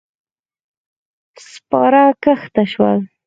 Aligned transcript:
سپاره 1.49 2.03
کښته 2.23 2.63
شول. 2.71 2.99